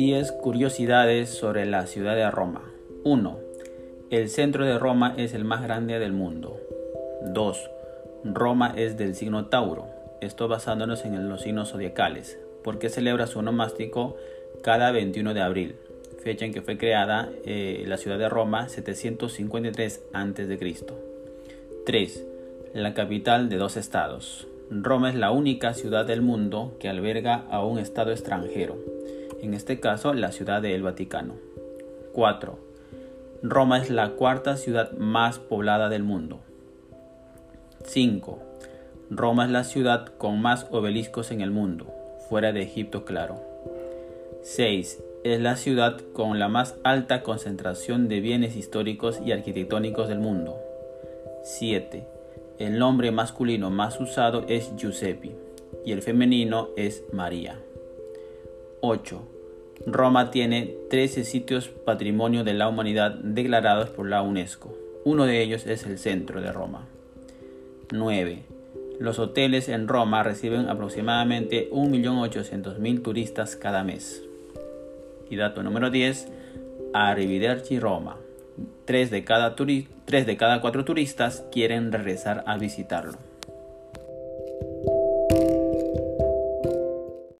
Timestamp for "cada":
14.62-14.92, 73.56-73.84, 79.22-79.54, 80.36-80.60